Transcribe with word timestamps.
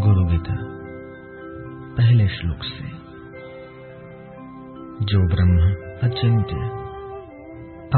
गुरु 0.00 0.24
गीता, 0.24 0.56
पहले 1.96 2.28
श्लोक 2.28 2.56
से। 2.56 2.88
जो 5.04 5.28
ब्रह्म 5.28 5.74
अचिंत्य, 6.08 6.56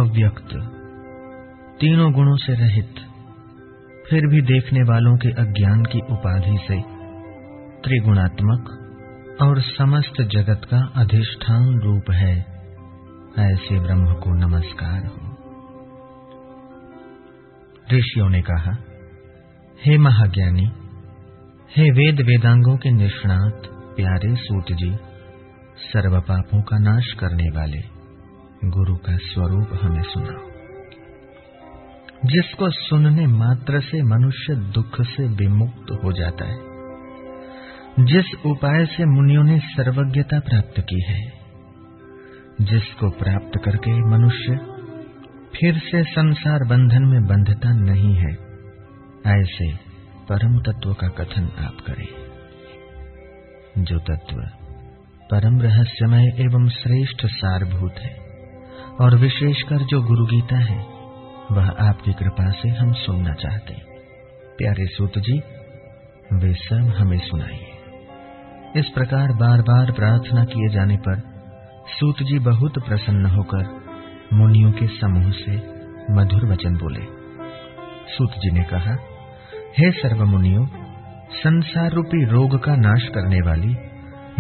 अव्यक्त, 0.01 0.57
तीनों 1.81 2.13
गुणों 2.13 2.37
से 2.37 2.53
रहित, 2.53 2.95
फिर 4.11 4.27
भी 4.27 4.41
देखने 4.41 4.81
वालों 4.81 5.17
के 5.17 5.29
अज्ञान 5.29 5.83
की 5.83 5.99
उपाधि 5.99 6.59
से 6.69 6.83
त्रिगुणात्मक 7.85 8.81
और 9.43 9.61
समस्त 9.61 10.23
जगत 10.23 10.61
का 10.65 10.93
अधिष्ठान 10.97 11.81
रूप 11.81 12.11
है। 12.11 12.39
ऐसे 13.39 13.81
ब्रह्म 13.81 14.13
को 14.13 14.31
नमस्कार 14.31 15.07
हो। 15.07 15.31
ऋषियों 17.93 18.29
ने 18.29 18.43
कहा, 18.43 18.77
हे 19.87 19.99
महाज्ञानी, 19.99 20.73
हे 21.77 21.91
वेद 21.91 22.21
वेदांगों 22.21 22.77
के 22.77 22.91
निष्णात, 22.91 23.63
प्यारे 23.97 24.35
सूत 24.35 24.73
जी, 24.73 24.97
सर्व 25.79 26.21
पापों 26.21 26.63
का 26.63 26.79
नाश 26.79 27.13
करने 27.13 27.51
वाले 27.57 27.83
गुरु 28.65 28.97
का 28.97 29.17
स्वरूप 29.17 29.69
हमें 29.83 30.03
सुनाओ। 30.03 30.51
जिसको 32.25 32.71
सुनने 32.71 33.27
मात्र 33.27 33.81
से 33.81 34.03
मनुष्य 34.03 34.55
दुख 34.55 35.03
से 35.03 35.29
विमुक्त 35.29 36.01
हो 36.05 36.13
जाता 36.13 36.45
है 36.45 36.74
जिस 38.01 38.27
उपाय 38.47 38.87
से 38.87 39.05
मुनियों 39.05 39.43
ने 39.45 39.59
सर्वज्ञता 39.59 40.39
प्राप्त 40.41 40.81
की 40.81 41.03
है, 41.03 41.33
जिसको 42.61 43.11
प्राप्त 43.11 43.61
करके 43.65 43.93
मनुष्य 44.11 44.57
फिर 45.57 45.79
से 45.79 46.03
संसार 46.03 46.65
बंधन 46.65 47.03
में 47.03 47.25
बंधता 47.25 47.73
नहीं 47.73 48.15
है, 48.15 48.33
ऐसे 49.41 49.73
परम 50.29 50.59
तत्व 50.59 50.95
का 50.95 51.09
कथन 51.09 51.45
आप 51.59 51.77
करें। 51.87 52.07
जो 53.85 53.99
तत्व 53.99 54.37
परम 55.31 55.61
रहस्यमय 55.61 56.25
एवं 56.25 56.69
श्रेष्ठ 56.69 57.27
सारभूत 57.27 57.95
है 57.99 58.17
और 59.01 59.17
विशेषकर 59.17 59.79
जो 59.79 60.03
गुरु 60.03 60.27
गीता 60.27 60.59
है, 60.59 60.79
वह 61.53 61.71
आपकी 61.89 62.13
कृपा 62.13 62.51
से 62.51 62.69
हम 62.69 62.93
सुनना 62.93 63.35
चाहते 63.35 63.75
प्यारे 64.59 64.87
सूत 64.87 65.19
जी, 65.19 65.39
वे 66.33 66.55
सब 66.55 66.95
हमें 66.99 67.19
सुनाइए। 67.19 67.74
इस 68.77 68.89
प्रकार 68.89 69.33
बार 69.33 69.61
बार 69.63 69.91
प्रार्थना 69.93 70.45
किए 70.45 70.69
जाने 70.69 70.97
पर 70.97 71.19
सूत 71.89 72.23
जी 72.23 72.39
बहुत 72.39 72.79
प्रसन्न 72.79 73.27
होकर 73.27 73.67
मुनियों 74.33 74.73
के 74.73 74.87
समूह 74.87 75.31
से 75.31 75.53
मधुर 76.11 76.47
वचन 76.53 76.77
बोले। 76.77 77.03
सूत 78.13 78.31
जी 78.31 78.51
ने 78.51 78.65
कहा, 78.65 78.97
हे 79.79 79.91
सर्व 79.91 80.25
मुनियों 80.25 80.67
संसार 81.35 81.91
रूपी 81.91 82.25
रोग 82.25 82.65
का 82.65 82.77
नाश 82.77 83.09
करने 83.15 83.41
वाली 83.41 83.77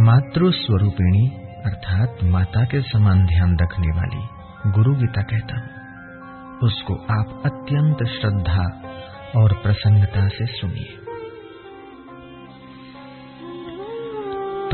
मातृ 0.00 0.50
स्वरूपिणी 0.50 1.26
अर्थात 1.66 2.24
माता 2.24 2.64
के 2.64 2.80
समान 2.82 3.26
ध्यान 3.26 3.56
रखने 3.62 3.88
वाली 3.88 4.26
गुरु 4.70 4.94
गीता 4.94 5.22
कहता 5.22 5.56
हूँ। 5.56 6.58
उसको 6.62 6.94
आप 6.94 7.42
अत्यंत 7.46 8.04
श्रद्धा 8.08 8.66
और 9.36 9.52
प्रसन्नता 9.52 10.28
से 10.28 10.46
सुनिए। 10.46 10.98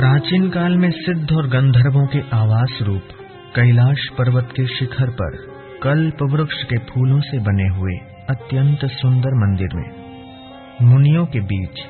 प्राचीन 0.00 0.48
काल 0.50 0.76
में 0.78 0.90
सिद्ध 0.90 1.32
और 1.32 1.46
गंधर्वों 1.48 2.06
के 2.06 2.20
आवास 2.32 2.78
रूप 2.82 3.08
कैलाश 3.56 4.06
पर्वत 4.18 4.52
के 4.56 4.64
शिखर 4.66 5.10
पर 5.10 5.34
कल्प 5.82 6.22
वृक्ष 6.32 6.62
के 6.62 6.78
फूलों 6.84 7.18
से 7.20 7.38
बने 7.38 7.66
हुए 7.68 7.96
अत्यंत 8.30 8.84
सुंदर 8.92 9.34
मंदिर 9.38 9.74
में 9.74 10.86
मुनियों 10.90 11.24
के 11.26 11.40
बीच 11.50 11.82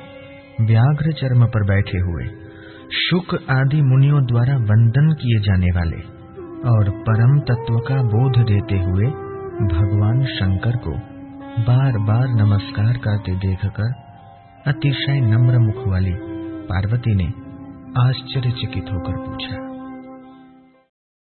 व्याघ्र 0.61 1.11
चर्म 1.11 1.45
पर 1.45 1.65
बैठे 1.67 1.99
हुए 1.99 2.25
शुक 2.97 3.35
आदि 3.49 3.81
मुनियों 3.81 4.23
द्वारा 4.25 4.55
वंदन 4.63 5.07
किए 5.21 5.39
जाने 5.39 5.71
वाले 5.71 5.99
और 6.69 6.89
परम 7.05 7.39
तत्व 7.43 7.77
का 7.87 8.01
बोध 8.07 8.39
देते 8.47 8.79
हुए 8.79 9.05
भगवान 9.69 10.25
शंकर 10.33 10.75
को 10.77 10.97
बार 11.69 12.01
बार 12.09 12.27
नमस्कार 12.41 12.97
करते 12.97 13.35
देखकर 13.37 13.93
अतिशय 14.65 15.21
नम्र 15.27 15.59
मुख 15.59 15.87
वाली 15.87 16.13
पार्वती 16.65 17.15
ने 17.15 17.29
आश्चर्यचकित 17.97 18.89
होकर 18.91 19.17
पूछा 19.17 19.70